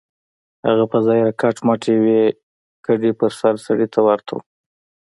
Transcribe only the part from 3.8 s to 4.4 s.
ته ورته و.